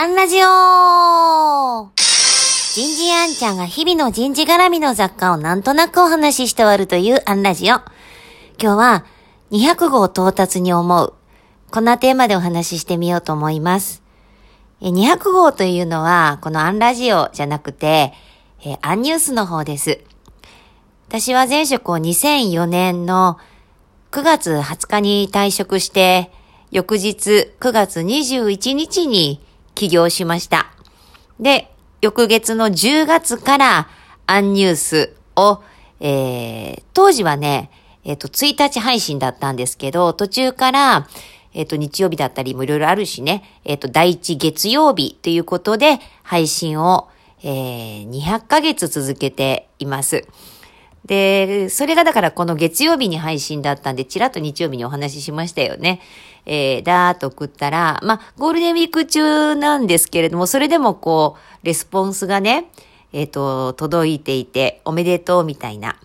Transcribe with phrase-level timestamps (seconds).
[0.00, 1.90] アンラジオ
[2.72, 7.82] 人事アンちゃんが日々の人事絡みの雑貨をなんとなくお話しして終わるというアンラジオ。
[8.62, 9.04] 今日は
[9.50, 11.14] 200号到達に思う。
[11.72, 14.04] こんなテーマでお話ししてみようと思います。
[14.82, 18.12] 200号というのは、このアンラジオじゃなくて、
[18.64, 19.98] えアンニュースの方です。
[21.08, 23.36] 私は前職を2004年の
[24.12, 26.30] 9月20日に退職して、
[26.70, 29.40] 翌日9月21日に
[29.78, 30.72] 起業しました。
[31.38, 31.70] で、
[32.02, 33.88] 翌月の10月から
[34.26, 35.62] アンニュースを、
[36.00, 37.70] えー、当時はね、
[38.02, 41.08] えっ、ー、と、1日配信だったんですけど、途中から、
[41.54, 47.08] えっ、ー、と、日曜日だったりもいろいろあるしね、えっ、と、第一月曜日ということで配信を、
[47.44, 50.26] えー、200ヶ月続けています。
[51.08, 56.00] で、それがだからこの月曜日に配信だったんで、ちらっと日曜日にお話ししましたよね。
[56.44, 62.70] えー、だーっと送ったら、まあ、ゴールデンウィーク中なんですけれども、それでもこう、レスポンスがね、
[63.14, 65.98] えっ、ー、と、届いていて、おめでとうみたいな。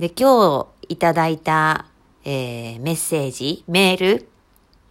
[0.00, 1.86] で、今日いただいた、
[2.24, 4.28] えー、メッセージ、メール、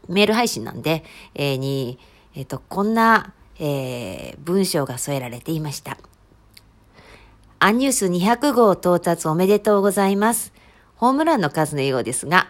[0.08, 1.04] メール配信なんで、
[1.36, 2.00] えー、に、
[2.34, 5.98] えっ、ー、と、こんな、えー、文章が添えられていました。
[7.62, 10.54] アンニュース200号到達おめでとうございます。
[10.96, 12.48] ホームランの数のようですが、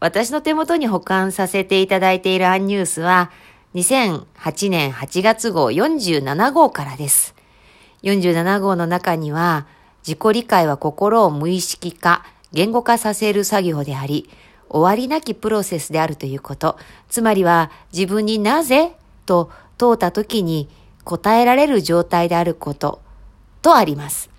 [0.00, 3.30] 私の手元に保管させていただいているアンニュースは、
[3.74, 7.34] 2008年8月号47号からです。
[8.04, 9.66] 47号の中には、
[10.06, 14.30] 自己理解は心を無意識化、言語化させる作業であり、
[14.70, 16.78] 終わりなきプロセスであるということ。
[17.10, 18.96] つまりは、自分になぜ？
[19.26, 20.70] と問うた時に
[21.04, 23.02] 答えられる状態であること
[23.62, 24.30] とあります。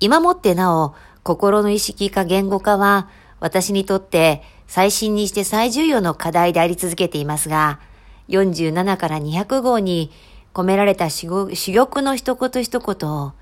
[0.00, 3.08] 今もってなお、心の意識化言語化は、
[3.40, 7.80] 私にとって最新にして最重要の課題であり続けていますが、
[8.28, 10.10] 47から200号に
[10.54, 13.32] 込められた珠玉の一言一言を、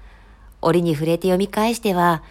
[0.62, 2.22] 折に触れて読み返しては、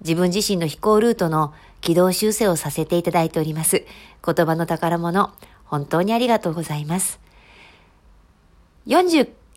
[0.00, 3.84] 自分自身の飛行ルートの軌道修正をさせていただいております。
[4.24, 5.30] 言葉の宝物、
[5.64, 7.20] 本当にありがとうございます。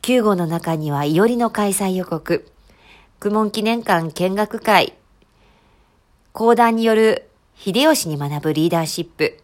[0.02, 2.48] 9号の中には、いおりの開催予告、
[3.20, 4.96] 苦門記念館見学会、
[6.34, 9.38] 講談による秀吉に学ぶリーダーシップ、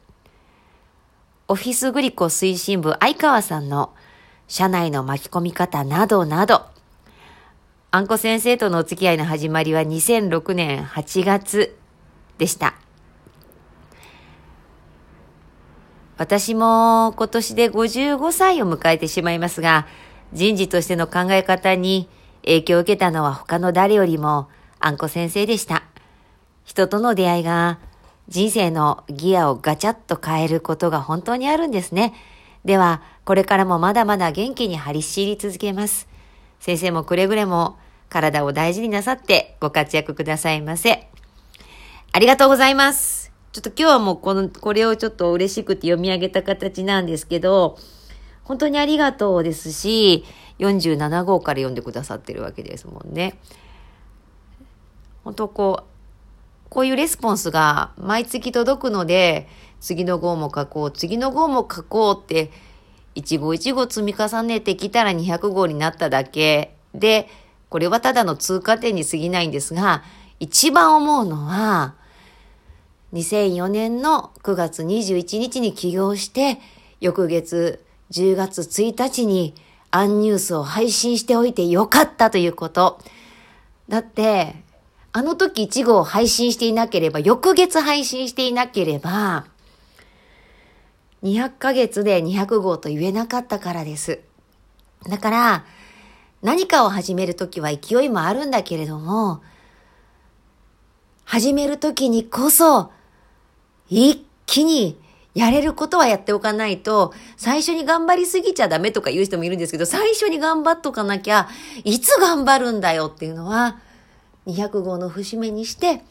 [1.47, 3.93] オフィスグリコ推進部相川さんの
[4.47, 6.65] 社内の巻き込み方などなど、
[7.91, 11.77] あんこ先生とのお付き合いの始まりは2006年8月
[12.39, 12.73] でした。
[16.17, 19.85] 私も今年で55歳を迎えてしまいますが、
[20.33, 22.09] 人事としての考え方に
[22.43, 24.49] 影響を受けたのは他の誰よりも
[24.79, 25.83] あんこ先生でした。
[26.65, 27.79] 人との出会いが
[28.27, 32.13] 人生のギアをガチャッと変えることが本当にあるんですね。
[32.65, 36.09] では、これからもまだまだ元気に張り知り続けます。
[36.59, 37.77] 先生もくれぐれも
[38.09, 41.07] 体を大事になさってご活躍くださいませ。
[42.11, 43.31] ありがとうございます。
[43.53, 47.77] ちょっと今日はもうこの、これをちょっと嬉しくて読み上げた形なんですけど、
[48.47, 50.23] 本当にありがとうですし、
[50.59, 53.37] 47号から読んでくださってるわけですもんね。
[55.25, 59.49] 本当こう、こういうレスポンスが毎月届くので、
[59.81, 62.49] 次の号も書こう、次の号も書こうって、
[63.15, 67.27] 一号一号積み重ねてきたら200号になっただけで、
[67.67, 70.03] これはただの通過点に過ぎないんですが、
[70.39, 71.95] 一番思うのは、
[73.11, 76.61] 2004年の9月21日に起業して、
[77.01, 79.53] 翌月10月1日に
[79.91, 82.99] アンニュースを配信しておいてよかったということ。
[83.89, 84.55] だって、
[85.13, 89.45] あの時1号配信していなければ、翌月配信していなければ、
[91.23, 94.19] 200ヶ月で200号と言えなかったからです。
[95.09, 95.65] だから、
[96.41, 99.41] 何かを始めるときは勢いもあるんだけれども、
[101.25, 102.91] 始めるときにこそ、
[103.89, 104.99] 一気に
[105.37, 111.47] やれることはやっておかないと、最初に頑張りすぎちゃダメとか言う人もいるんですけど、最初に頑張っとかなきゃ、
[111.83, 113.77] いつ頑張るんだよっていうのは、
[114.47, 116.01] 200号の節目にして、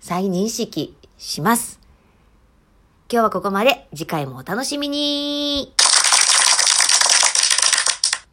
[0.00, 1.80] 再認識します。
[3.12, 3.88] 今日はここまで。
[3.94, 5.74] 次回もお楽しみに